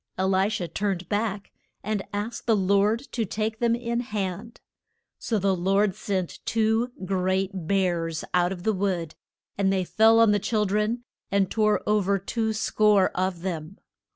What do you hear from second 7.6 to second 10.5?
bears out of the wood, and they fell on the